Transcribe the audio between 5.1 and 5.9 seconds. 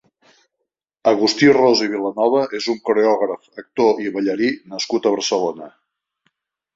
Barcelona.